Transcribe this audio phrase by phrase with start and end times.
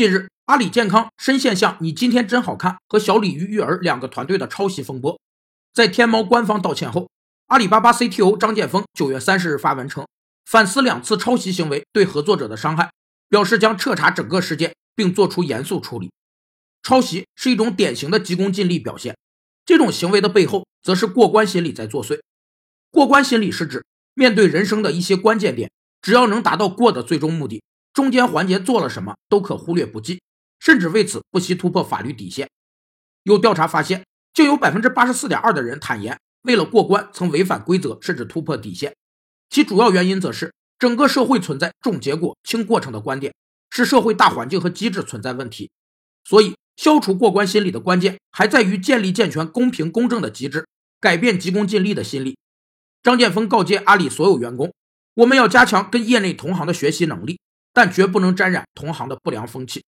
[0.00, 5.20] 近日，阿里健康深陷向“你今天真好看”和小鲤鱼育儿两个团队的抄袭风波。
[5.74, 7.10] 在天猫官方道歉后，
[7.48, 10.06] 阿里巴巴 CTO 张建峰九月三十日发文称，
[10.46, 12.90] 反思两次抄袭行为对合作者的伤害，
[13.28, 16.10] 表示将彻查整个事件，并作出严肃处理。
[16.82, 19.14] 抄袭是一种典型的急功近利表现，
[19.66, 22.18] 这种行为的背后，则是过关心理在作祟。
[22.90, 25.70] 过关心理是指面对人生的一些关键点，
[26.00, 27.62] 只要能达到过的最终目的，
[28.00, 30.22] 中间环节做了什么都可忽略不计，
[30.58, 32.48] 甚至为此不惜突破法律底线。
[33.24, 34.04] 有调查发现。
[34.32, 38.94] 竟有百分之八十四点二的人坦言，为了过关曾违反规则，甚至突破底线。
[39.50, 43.34] 其主要原因则是整个社会存在重结果轻过程的观点，
[43.70, 45.68] 是社会大环境和机制存在问题。
[46.24, 50.66] 所以，消除过关心理的关键还在于建立健全公平公正的机制，
[51.00, 52.38] 改变急功近利的心理。
[53.02, 54.72] 张建峰告诫阿里所有员工：
[55.14, 57.40] 我们要加强跟业内同行的学习能力，
[57.72, 59.82] 但绝不能沾染同行的不良风气。